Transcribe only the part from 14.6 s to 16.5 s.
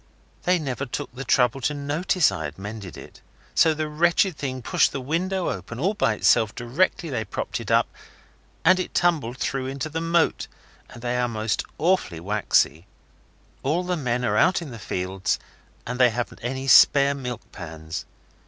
the fields and they haven't